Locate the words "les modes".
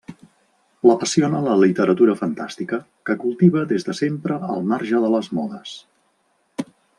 5.17-5.77